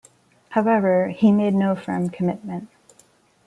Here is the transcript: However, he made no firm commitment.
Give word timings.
However, 0.49 1.09
he 1.09 1.31
made 1.31 1.53
no 1.53 1.75
firm 1.75 2.09
commitment. 2.09 2.69